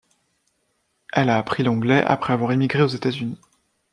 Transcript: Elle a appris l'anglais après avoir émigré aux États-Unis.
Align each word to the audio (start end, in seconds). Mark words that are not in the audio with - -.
Elle 1.13 1.29
a 1.29 1.37
appris 1.37 1.61
l'anglais 1.61 2.01
après 2.03 2.33
avoir 2.33 2.51
émigré 2.53 2.81
aux 2.81 2.87
États-Unis. 2.87 3.37